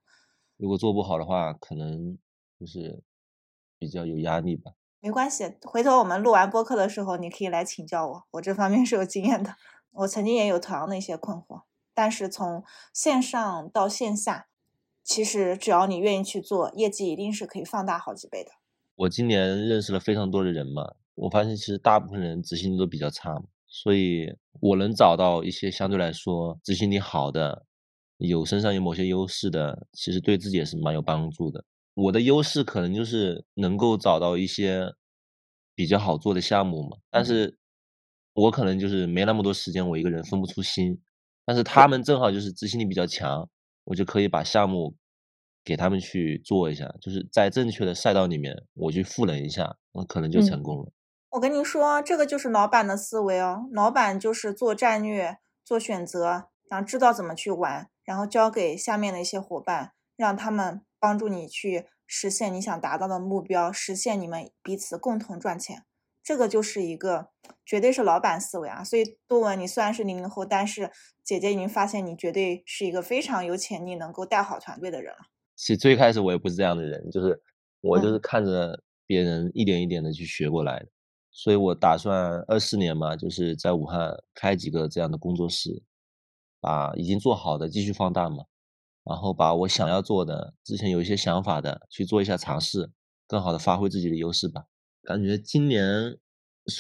[0.64, 2.18] 如果做不好的话，可能
[2.58, 3.04] 就是
[3.78, 4.72] 比较有压力吧。
[5.02, 9.58] 没关系，回头我们录完播客的时候，你可以来请教我，我这方面是有经验的。
[9.92, 14.48] 我曾经也有同样的一些困惑，但是从线上到线下，
[15.04, 18.52] 其实只要你愿意去做，业绩一定是可以放大好几倍的。
[18.96, 27.66] 我今年认识了非常多的人嘛，我发现其实大部分人执行力都比较差，所以我能找到一些相对来说执行力好的。
[28.18, 31.64] 有身上有某些优势的，其实对自己也是蛮有帮助的。
[31.96, 34.94] 我的优势可能就是能够找到一些
[35.76, 37.58] 比较好做的项目嘛，但是
[38.34, 41.00] 我可能就是没那么多时间，我一个人分不出心。
[41.46, 43.50] 但是他们正好就是执行力比较强，
[43.84, 44.96] 我就可以把项目
[45.66, 50.92] 给他们去做一下，就是在正确的赛道里面，我去赋能一下，我可能就成功了。
[51.32, 57.90] 我跟你说，这个就是老板的思维哦，老板就是做战略、做选择，然后知道怎么去玩。
[58.04, 65.84] 然后交给下面的一些伙伴，让他们帮助你去实现你想达到的目标，实现你们彼此共同赚钱。
[66.24, 67.32] 这个就是一个
[67.66, 68.82] 绝对是老板思维啊！
[68.82, 70.90] 所以多文，你虽然是零零后，但是
[71.22, 75.20] 姐姐已经发现你绝对是一个非常有潜力、能够带好团队的人了。
[75.58, 77.38] 其实最开始我也不是这样的人，就是
[77.82, 80.88] 我就是看着别人一点一点的去学过来的。
[81.30, 85.84] 所以我打算二四年嘛，就是在武汉开几个这样的工作室。
[86.64, 88.46] 把已经做好的继续放大嘛，
[89.04, 92.90] 然后把我想要做的、之前有一些想法的去做一下尝试，
[93.28, 94.64] 更好的发挥自己的优势吧。
[95.04, 96.18] 感觉今年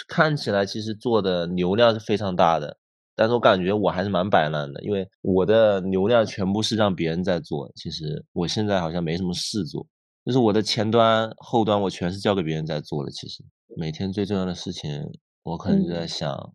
[0.08, 2.78] 看起来其实做的流量是非常大的，
[3.13, 7.69] 但是我感觉我还是蛮摆烂的，因为我的流量全部是让别人在做。
[7.76, 9.86] 其实我现在好像没什么事做，
[10.24, 13.12] 就是我的前端、后端我全是交给别人在做了。
[13.12, 13.43] 其实
[13.76, 15.04] 每天最重要的事情，
[15.43, 16.54] 我可能就在想。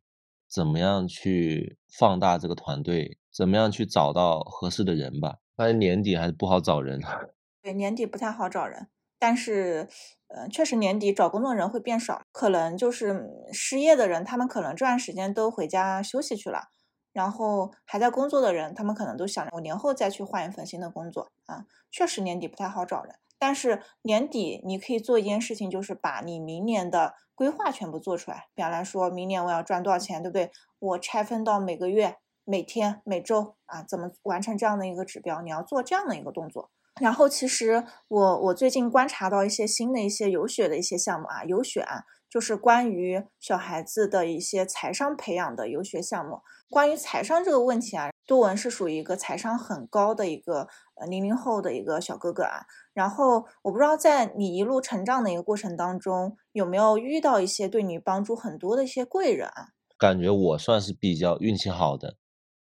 [0.49, 3.19] 怎么样去放大这个团队？
[3.31, 5.39] 怎么样去找到合适的人吧？
[5.57, 7.01] 发现年底还是不好找人。
[7.63, 9.89] 对，年底不太好找人，但是，
[10.29, 16.69] 呃，确实年底找工作人会变少，可能就是失业的人，他们可能这段时间都回家休息去了。
[17.13, 21.65] 然后还在工作的人，他们可能都想着我年后再去换一份新的工作啊。
[21.91, 28.47] 确实年底不太好找人，但是年底你可以做一件事情，就是把你明年的规划全部做出来。
[28.55, 30.51] 比方来说，明年我要赚多少钱，对不对？
[30.79, 35.43] 我拆分到每个月、每天、每周啊，怎么完成这样的一个指标？
[35.43, 36.71] 你要做这样的一个动作。
[37.01, 42.03] 然后其实我我最近观察到一些新的一些游学的一些项目啊，游学啊。
[42.31, 46.43] 就是关于小孩子的一些财商培养的游学项目。
[46.69, 52.67] 关于财商这个问题啊，多文是属于一个财商很高的一个呃零零后的一个小哥哥啊。
[52.93, 59.69] 然后我不知道在你一路成长的一个过程当中，有没有遇到一些对你帮助很多的一些贵人啊？
[59.97, 62.17] 感觉我算是比较运气好的。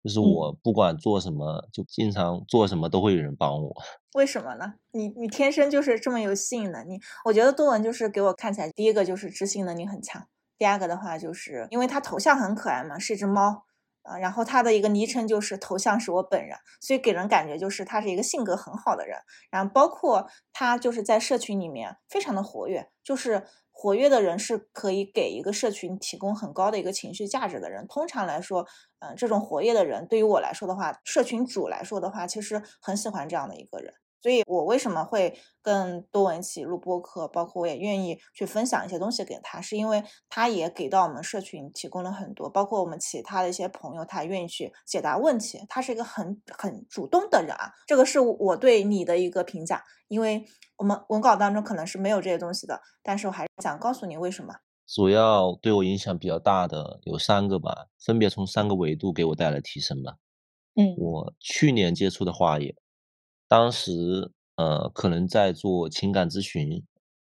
[0.05, 3.74] 就是我不管做什么，就经常做什么都会有人帮我。
[4.14, 4.74] 为什么呢？
[4.92, 6.76] 你你天生就是这么有吸引力。
[6.87, 13.64] 你我觉得多文就是给我看起来，第一个就是知性能力很强，第二个的话就是因为他头像很可爱嘛，是一只猫
[14.06, 19.18] 啊，然后他的一个昵称就是头像是我本人，所以给人感觉就是他是一个性格很好的人。
[19.50, 23.44] 然后包括他就是在社群里面非常的活跃，就是。
[23.78, 27.86] 活跃的人是可以给一个社群提供很高的一个情绪价值的人。
[27.86, 28.66] 通常来说，
[29.00, 33.92] 嗯，这种活跃的人对于我来说的话，社群主来说的话，其实很喜欢这样的一个人。
[34.26, 47.70] 所以我为什么会跟多文一起录播课，包括我也愿意去分享一些东西给他，是因为他也给到我们社群提供了很多，包括我们其他的一些朋友，他愿意去解答问题，他是一个很很主动的人啊。
[47.86, 50.44] 这个是我对你的一个评价，因为
[50.76, 54.52] 我们文稿当中可能是没有这些东西的，但是我还是想告诉你为什么。
[54.88, 60.16] 主要对我影响比较大的有三个吧，分别从三个维度给我带来提升吧。
[60.74, 62.74] 嗯，我去年接触的话也。
[63.48, 66.85] 当时，呃，可能在做情感咨询，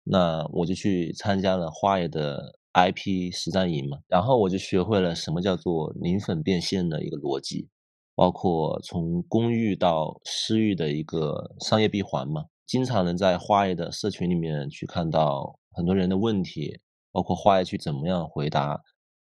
[0.03, 7.67] 那我就去参加了花爷的 IP 实战营嘛，然后我就学会了什么叫做零粉变现的一个逻辑，
[8.15, 12.45] 包括从公域到私域的一个商业闭环嘛。
[12.65, 16.79] 经常能在花爷的社群里面去看到很多人的问题，
[17.11, 18.81] 包括花爷去怎么样回答，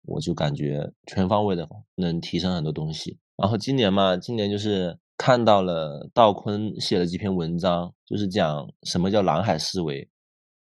[0.04, 3.18] 我就感觉全方位的能提升很多东西。
[3.36, 5.00] 然后今年嘛，今年就是。
[5.18, 10.08] 看到了道坤写了几篇文章，就是讲什么叫蓝海思维，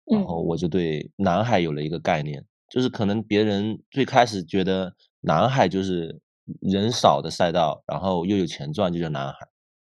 [0.07, 4.91] 然后我就对蓝海有了一个概念，就是可能别人最开始觉得
[5.21, 6.19] 蓝海就是
[6.61, 9.39] 人少的赛道，然后又有钱赚就叫蓝海，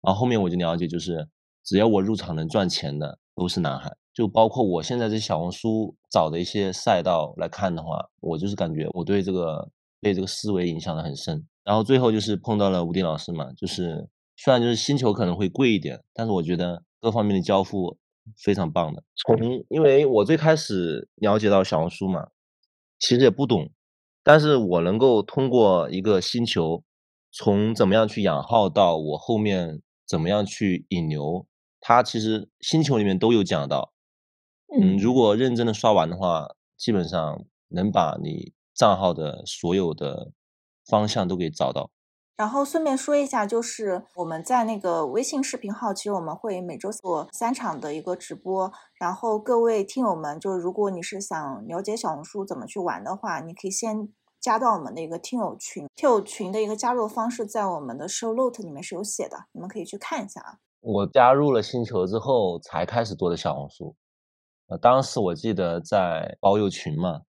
[0.03, 1.27] 然后后面我就了解，就是
[1.65, 9.67] 只要我入场能赚钱的都是蓝海，就包括我现在在小红书找的一些赛道来看的话，我就是感觉我对这个
[10.03, 14.07] 被这个思维影响的很深，然后最后就是碰到了吴迪老师嘛，就是。
[14.43, 17.99] 虽然就是星球可能会贵一点，但是我觉得各方面的交付
[18.39, 19.05] 非常棒的。
[19.15, 19.37] 从
[19.69, 22.29] 因为我最开始了解到小红书嘛，
[22.99, 23.71] 其实也不懂，
[24.25, 26.83] 但是我能够通过一个星球，
[27.31, 31.47] 从怎么样去养号到我后面怎么样去引流，
[31.79, 33.93] 它其实星球里面都有讲到。
[34.75, 36.49] 嗯，如果认真的刷完的话，
[36.79, 40.33] 基本上能把你账号的所有的
[40.87, 41.91] 方向都给找到。
[42.41, 48.73] 然后顺便说一下，就是我们在那个微信视频号，其实我们会每周做三场的一个直播。
[48.99, 54.09] 然后各位听友们，就是如果你是想了解小红书怎么去玩的话，你可以先
[54.41, 55.87] 加到我们的一个听友群。
[55.95, 60.57] 听友群的一个加入方式在我们的 show note 里面是有写的，你们可以去看一下啊。
[60.81, 63.95] 我加入了星球之后才开始做的小红书，
[64.69, 67.21] 呃，当时我记得在包友群嘛。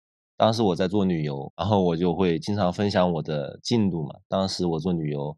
[0.42, 4.16] 当时我在做旅游，然后我就会经常分享我的进度嘛。
[4.28, 5.38] 当时我做旅游，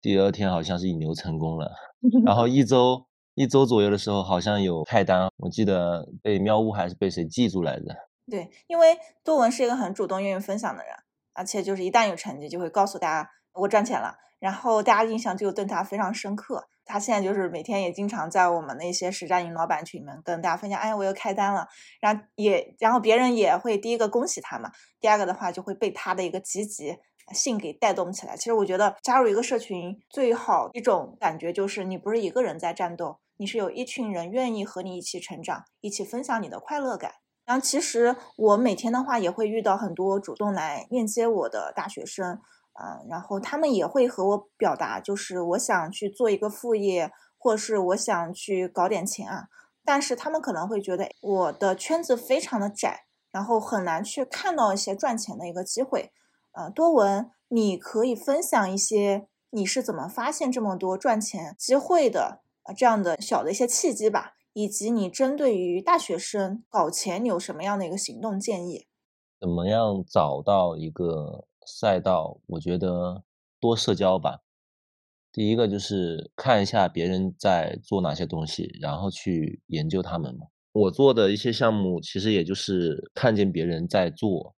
[0.00, 1.72] 第二天好像是引流成功了，
[2.24, 7.86] 然后一周一周左右的时候好像有派单，我记得被喵呜还是被谁记住来着？
[8.30, 10.94] 对，因为多文是一个很主动、愿意分享的人，
[11.32, 14.14] 而且就是一旦有成绩就会告诉大家我赚钱了，
[14.44, 16.68] 然后大家印象就对他非常深刻。
[16.84, 21.66] 他现在就是每天也经常在我们那些实战营老板群里面跟大家分享，哎，我又开单了，
[21.98, 26.98] 然后也然后别人也会第一个恭喜他嘛，第二个的话就会被他的一个积极
[27.32, 28.36] 性给带动起来。
[28.36, 37.12] 其实我觉得加入一个社群最好一种感觉就是你不是一个人在战斗，你是有一群人愿意和你一起成长，一起分享你的快乐感。
[37.46, 42.40] 然后其实我每天的话也会遇到很多主动来链接我的大学生。
[42.74, 49.48] 啊，然后他们也会和我表达，就是我想去做一个副业，或是我想去搞点钱啊。
[49.84, 56.10] 但是他们可能会觉得我的圈子非常的窄，然后很难去看到一些赚钱的一个机会。
[56.52, 62.72] 呃，多文，你可以分享一些你是怎么发现这么多赚钱机会的啊？
[62.72, 68.88] 这样的小的一些契机吧，以及你针对于大学生搞钱，你有什么样的一个行动建议？
[69.38, 71.46] 怎么样找到一个？
[71.66, 73.22] 赛道，我觉得
[73.60, 74.40] 多社交吧。
[75.32, 80.46] 第一个就是看一下别人在做哪些东西，然后去研究他们嘛。
[80.72, 84.54] 我做的一些项目，其实也就是看见别人在做，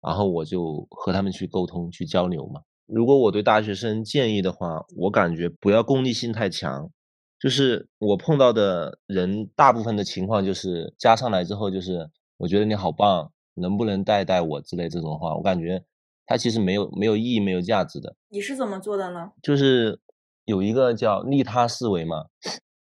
[0.00, 2.62] 然后我就和他们去沟通、去交流嘛。
[2.86, 6.90] 如果我对大学生建议的话，我感觉不要功利性太强。
[7.38, 15.82] 就是我碰到的人，大部分的情况就是加上来之后，就是我觉得你好棒，能不能带带我之类这种话，我感觉
[16.30, 18.14] 他其实没有没有意义、没有价值的。
[18.28, 19.32] 你是怎么做的呢？
[19.42, 19.98] 就是
[20.44, 22.26] 有一个叫利他思维嘛，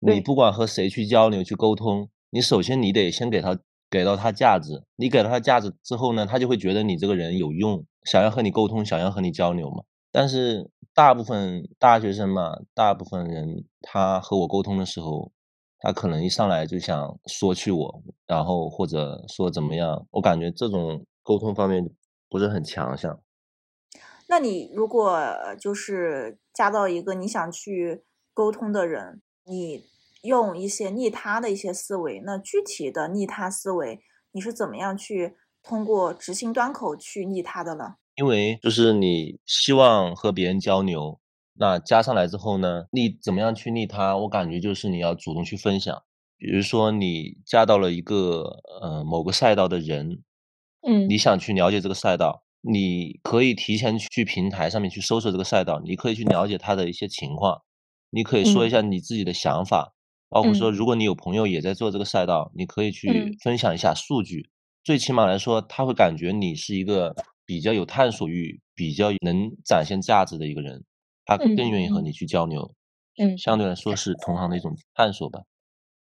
[0.00, 3.58] 你不管和谁去交流、去沟通，你首先你得先给他
[3.90, 9.84] 给到他价值，你给了他价值之后呢，他就会觉得你这个人有用，想要和你沟通，想要和你交流嘛。
[10.10, 15.30] 但是大部分大学生嘛，大部分人他和我沟通的时候，
[15.80, 21.84] 他可能一上来就想说去我，然后或者说怎么样，我感觉这种沟通方面
[22.30, 23.20] 不是很强项。
[24.28, 25.18] 那你如果
[25.58, 29.84] 就是加到一个你想去沟通的人，你
[30.22, 34.00] 用一些逆他的一些思维，那具体的逆他思维，
[34.32, 37.96] 你是怎么样去通过执行端口去逆他的呢？
[38.16, 41.20] 因为就是你希望和别人交流，
[41.54, 44.16] 那加上来之后呢，你怎么样去利他？
[44.16, 46.02] 我感觉就是你要主动去分享。
[46.36, 50.22] 比如说你加到了一个呃某个赛道的人，
[50.86, 57.62] 嗯，你想去了解这个赛道，你可以提前去平台上面去搜索这个赛道，你可以去了解他的一些情况，
[58.10, 59.94] 你可以说一下你自己的想法，
[60.28, 64.50] 包括说如果你有朋友也在做这个赛道，你可以去分享一下数据。
[64.82, 67.14] 最起码来说，他会感觉你是一个。
[67.46, 70.82] 比较有探索欲、比较能展现价值的一个人，
[71.26, 72.74] 他更愿意和你去交流。
[73.18, 75.42] 嗯，相对来说是同行的一种探索吧。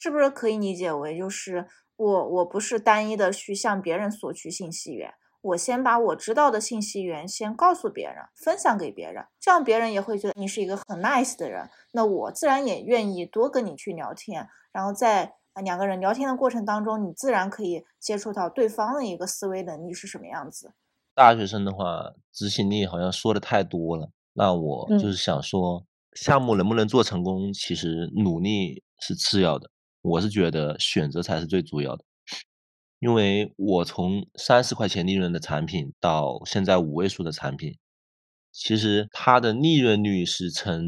[0.01, 14.47] 是不是可以理解为，就是我我不是单一的去向别人索取信息源，我先把我知道的信息源先告诉别人，分享给别人，这样别人也会觉得你是一个很 nice 的人，那我自然也愿意多跟你去聊天。
[14.73, 15.35] 然后在
[15.65, 20.73] 两个人聊天的过程当中，你自然可以接触到对方的一个思维能力是什么样子。
[21.15, 24.11] 大学生的话，执行力好像说的太多了。
[24.33, 25.85] 那我就是想说，
[26.15, 29.71] 项目能不能做成功，其实努力是次要的。
[30.03, 32.05] 我是觉得选择才是最主要的。
[33.01, 37.77] 因为我从三十块钱利润的产品到现在五位数的产品，
[38.53, 40.85] 其实它的利润率是成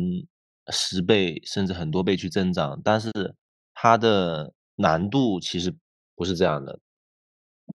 [0.70, 3.10] 十倍甚至很多倍去增长，但是
[3.74, 5.74] 它的难度其实
[6.14, 6.78] 不是这样的。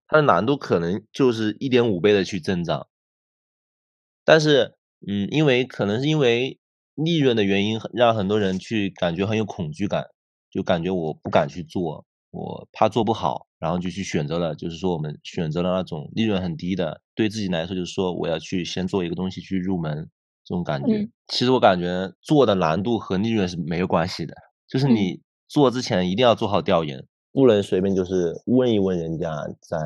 [0.06, 2.86] 它的难度可能就是一点五倍的去增长，
[4.24, 4.76] 但是，
[5.06, 6.58] 嗯，因为可能是因为
[6.94, 10.06] 利润的原因，让很多人去感觉很有恐惧感，
[10.50, 20.08] 就感觉我不敢去做，我怕做不好，然后就去选择了，就是说我们选择了那种利润很低的，对自己来说就是说我要去先做一个东西去入门
[20.44, 21.08] 这种感觉。
[21.26, 24.34] 其实我感觉做的难度和利润是没有关系的，
[24.68, 27.06] 就是你做之前一定要做好调研。
[27.30, 29.78] 不能随便就是问一问人家，再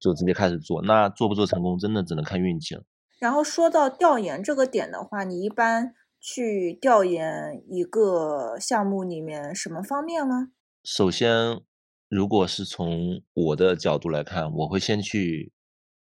[0.00, 2.82] 就直接开始做，那做不做成功，真的只能看运气了。
[3.20, 10.48] 然后说到调研这个点的话，你一般去调研一个项目里面什么方面呢？
[10.84, 11.60] 首先，
[12.08, 15.52] 如果是从我的角度来看，我会先去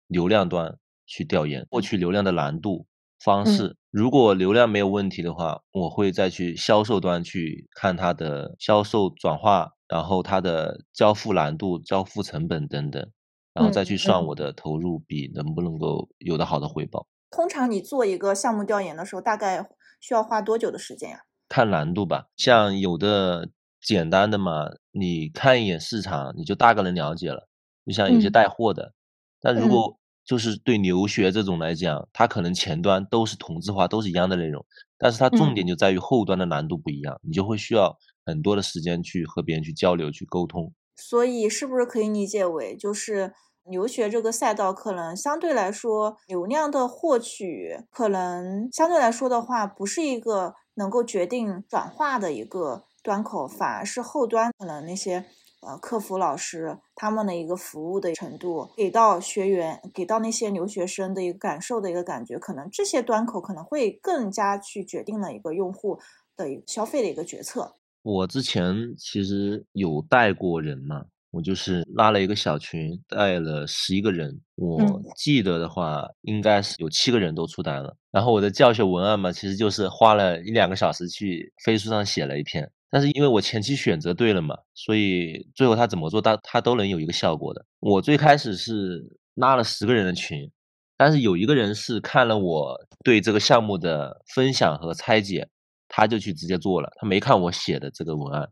[0.06, 2.86] 流量端去调研，获取流量的难度。
[3.18, 13.10] 方式，如果流量没有问题的话，我会再去销售端去看它的销售转化，然后它的交付难度、交付成本等等，
[13.52, 17.08] 然后再去算我的投入比能不能够有的好的回报。
[17.30, 19.68] 通常你做一个项目调研的时候，大概
[20.00, 21.24] 需要花多久的时间呀？
[21.48, 23.50] 看难度吧，像有的
[23.82, 27.48] 简单的嘛，你看一眼市场，你就大概能了解了。
[27.86, 28.92] 就像有些带货的，
[29.40, 34.64] 但如果就是对留学这种来讲，它可能前端都是同质化，都是一样的内容，
[34.96, 40.72] 但是它重点就在于后端的难度不一样，你就会需要很多的时间去和别人去交流、去沟通。
[40.96, 43.32] 所以，是不是可以理解为，就是
[43.64, 55.26] 留学这个赛道可能相对来说，流量的获取可能相对来说的话，不是一个能够决定转化的一个端口，反而是后端可能那些。
[55.62, 66.00] 呃，客服老师他们的一个服务的程度，给到学员，给到那些留学生的一个感受的一个感觉，可能这些端口可能会更加去决定了一个用户
[66.34, 67.76] 的消费的一个决策。
[68.00, 74.80] 我之前其实有带过人嘛，我就是拉了一个小群，带了十一个人，我
[75.14, 77.94] 记得的话，应该是有七个人都出单了。
[78.10, 82.72] 然后我的教学文案嘛，其实就是花了一两个小时去飞书上写了一篇。
[82.90, 87.64] 但是因为我前期选择对了嘛，所以最后他怎么做，他他都能有一个效果的。
[87.78, 89.00] 我最开始是
[89.34, 90.50] 拉了十个人的群，
[90.96, 95.48] 但是有一个人是看了我对这个项目的分享和拆解，
[95.88, 98.50] 他就去直接做了，他没看我写的这个文案，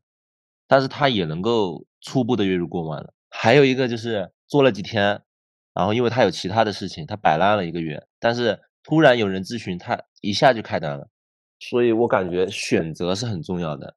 [0.69, 3.13] 但是他也能够初步的月入过万了。
[3.31, 5.21] 还有一个就是做了几天，
[5.75, 11.09] 然后因为他有其他的事情，他摆烂了一个月，但是突然有人咨询，他一下就开单了。
[11.59, 13.97] 所以我感觉选择是很重要的。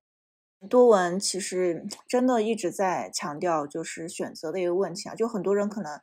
[0.69, 5.99] 多文其实真的一直在强调就是选择的一个问题啊，就很多人可能。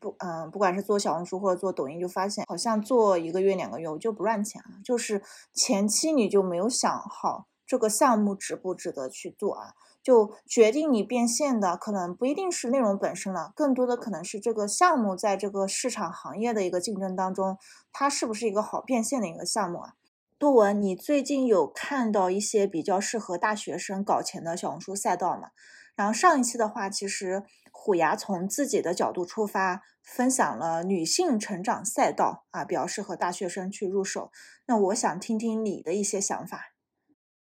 [0.00, 4.82] 不，嗯，不管是做小红书或者做抖音，就发现好像做一个月、两个月我就不赚钱啊。
[4.82, 17.56] 就是前期你就没有想好这个项目值不值得去做啊，就决定你变现的可能不一定是内容本身了，更多的可能是这个项目在这个市场行业的一个竞争当中，
[17.92, 19.94] 它是不是一个好变现的一个项目啊？
[20.38, 25.50] 多文，你最近有看到一些比较适合大学生搞钱的小红书赛道吗？
[25.96, 27.44] 然后上一期的话，其实。
[27.76, 34.30] 虎牙从自己的角度出发，分享了女性成长赛道啊，比较适合大学生去入手。
[34.68, 36.72] 那我想听听你的一些想法。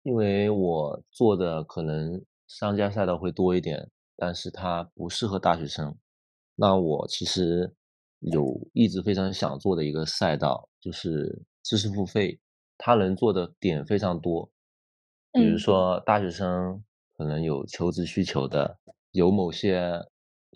[0.03, 5.95] 因为我做的可能商家赛道会多一点，但是它不适合大学生。
[6.55, 7.75] 那我其实
[8.19, 12.39] 有一直非常想做的一个赛道，就是知识付费，
[12.77, 14.51] 它能做的点非常多。
[15.31, 16.83] 比如说大学生
[17.17, 18.79] 可能有求职需求的，
[19.11, 20.07] 有某些。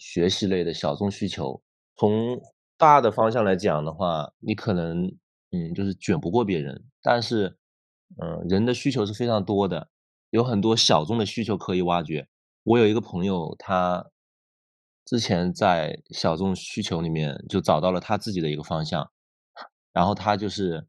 [0.01, 1.61] 学习类的小众需求，
[1.97, 2.41] 从
[2.77, 5.07] 大的方向来讲的话，你可能
[5.51, 7.57] 嗯就是卷不过别人，但是
[8.15, 9.89] 嗯人的需求是非常多的，
[10.29, 12.29] 有很多小众的需求可以挖掘。
[12.63, 14.09] 我有一个朋友，他
[15.03, 19.11] 之前在小众需求里面就找到了他自己的一个方向，
[19.91, 20.87] 然后他就是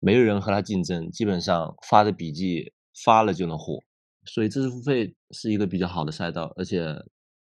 [0.00, 2.72] 没有人和他竞争，基本上发的笔记
[3.04, 3.78] 发了就能火，
[4.24, 6.96] 所以知识付费是一个比较好的赛道，而且。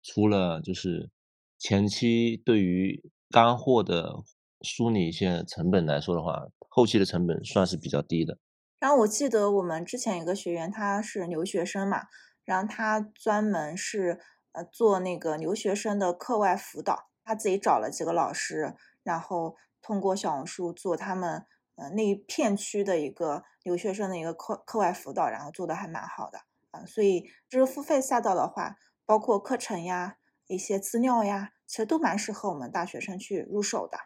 [0.01, 1.11] 除了就是
[1.59, 4.23] 前期对于干货的
[4.61, 8.37] 梳理一些成本来说的话，后期的成本算是比较低的。
[8.79, 12.03] 然后我记得我们之前有个学员，他是留学生嘛，
[12.45, 14.21] 然后他专门是
[14.53, 18.73] 呃做那个留学生的课外辅导，他自己找了几个老师，
[19.03, 21.45] 然后通过小红书做他们
[21.79, 26.39] 呃那一片区的一个留学生的一个课课外辅导，然后做的还蛮好的
[26.71, 26.85] 啊。
[26.85, 28.75] 所以就是付费赛道的话。
[29.05, 33.97] 包括课程呀，一些资料呀，其实都蛮适合我们大学生去入手的。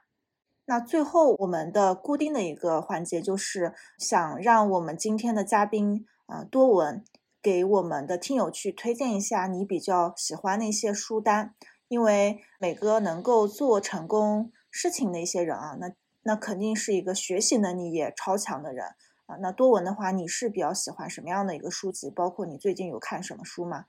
[0.64, 7.04] 那最后我们的固定的一个环节就是想让我们今天的嘉宾啊多文
[7.42, 11.54] 给我们的听友去推荐一下你比较喜欢的一些书单，
[11.90, 15.92] 因为每个能够做成功事情的一些人啊，那
[16.24, 18.86] 那肯定是一个学习能力也超强的人
[19.26, 19.36] 啊。
[19.42, 22.10] 那多文的话，你是比较喜欢什么样的一个书籍？
[22.10, 23.86] 包括你最近有看什么书吗？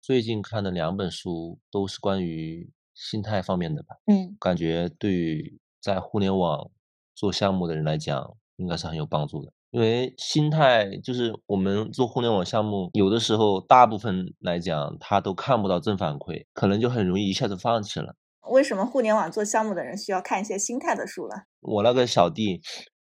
[0.00, 6.70] 最近看的两本书都是关于心态方面的吧，嗯，感觉对于在互联网
[7.14, 9.52] 做项目的人来讲，应该是很有帮助的。
[9.70, 18.14] 因为心态就是我们做互联网项目，有的时候大部分来讲，他都看不到正反馈，可能就很容易一下子放弃了。
[18.50, 21.44] 为什么互联网做项目的人需要看一些心态的书了？
[21.60, 22.60] 我那个小弟，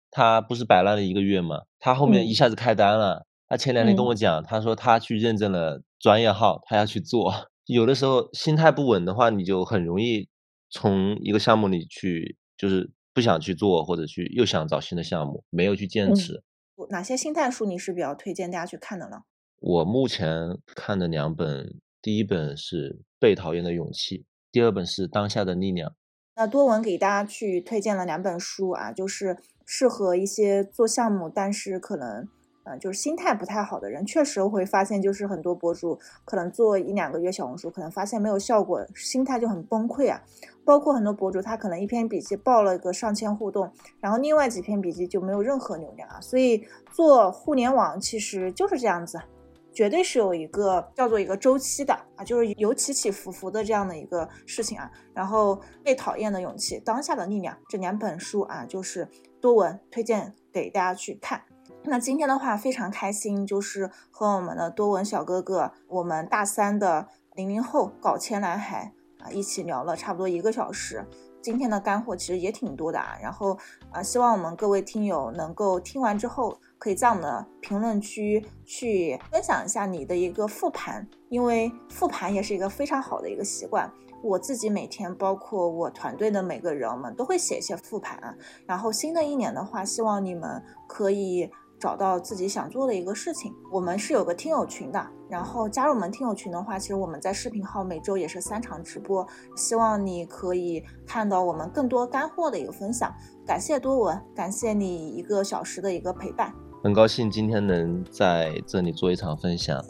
[0.09, 3.25] 他不是摆烂了一个月嘛，他后面一下子开单了。
[3.47, 7.33] 他前两天跟我讲，他说他去认证了专业号，他要去做。
[7.65, 10.29] 有的时候心态不稳的话，你就很容易
[10.69, 16.43] 从一个项目里去，就是不想去做，或者去又想找新的项目，没有去坚持。
[16.89, 19.17] 哪些心态书你是比较推荐大家去看的呢？
[19.59, 24.19] 我目前看的两本，第一本是《被讨厌的勇气》，
[24.51, 25.89] 第二本是《当下的力量》。
[26.35, 32.27] 那多文给大家去推荐了两本书啊，就是适合一些做项目，但是可能。
[32.63, 40.21] 嗯，就是心态不太好的人，确实会发现，就是很多博主可能做一两个月小红书，可能发现没有效果，心态就很崩溃啊。
[40.63, 43.67] 包括很多博主，他可能一篇笔记爆了个上千互动，
[43.99, 46.21] 然后另外几篇笔记就没有任何流量啊。
[46.21, 49.19] 所以做互联网其实就是这样子，
[49.73, 54.91] 绝对是有一个叫做一个周期的啊，就是有起起伏伏的这样的一个事情啊。
[55.13, 59.07] 然后被讨厌的勇气，当下的力量这两本书啊，就是
[59.39, 61.41] 多文推荐给大家去看。
[61.83, 71.05] 那今天的话非常开心，就是和我们的多文小哥哥，我们大三的零零后搞钱男孩啊，一起聊了差不多一个小时。
[71.41, 73.17] 今天的干货其实也挺多的啊。
[73.21, 73.57] 然后
[73.91, 83.91] 啊，希望我们各位听友能够听完之后，可以在我们的评论区去分享一下你的一个复盘，因为复盘也是一个非常好的一个习惯。
[84.23, 88.37] 我自己每天，包括我团队的每个人们，都会写一些复盘。
[88.67, 91.49] 然后新的一年的话，希望你们可以。
[91.81, 93.51] 找到自己想做的一个事情。
[93.71, 99.27] 我们是有个听友群的，然后加入我们听友群的话，其实我们在视频号每周也是三场直播，
[99.57, 103.11] 希望你可以看到我们更多干货的一个分享。
[103.47, 106.53] 感谢多文，感谢你一个小时的一个陪伴。
[106.83, 109.83] 很高兴今天能在这里做一场分享，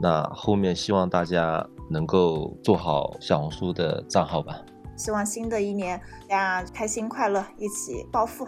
[0.00, 4.54] 那后面希望大家能够做好小红书的账号吧。
[4.96, 8.46] 希望新的一年大家开心快乐，一起暴富。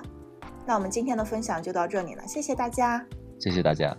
[0.71, 3.05] 那我们今天的分享就到这里了，谢谢大家，
[3.41, 3.93] 谢谢大家。